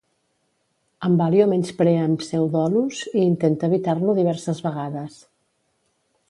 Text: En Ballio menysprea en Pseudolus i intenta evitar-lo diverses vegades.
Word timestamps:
En 1.07 1.17
Ballio 1.19 1.45
menysprea 1.51 2.07
en 2.11 2.15
Pseudolus 2.21 3.03
i 3.11 3.21
intenta 3.27 3.69
evitar-lo 3.69 4.17
diverses 4.21 4.65
vegades. 4.71 5.21